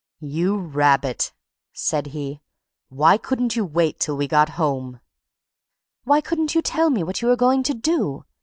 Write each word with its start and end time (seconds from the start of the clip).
"You 0.23 0.57
rabbit!" 0.57 1.31
said 1.73 2.07
he. 2.07 2.41
"Why 2.89 3.19
couldn't 3.19 3.55
you 3.55 3.63
wait 3.63 3.99
till 3.99 4.17
we 4.17 4.27
got 4.27 4.49
home?" 4.57 4.99
"Why 6.05 6.21
couldn't 6.21 6.55
you 6.55 6.63
tell 6.63 6.89
me 6.89 7.03
what 7.03 7.21
you 7.21 7.27
were 7.27 7.35
going 7.35 7.61
to 7.61 7.75
do?" 7.75 8.25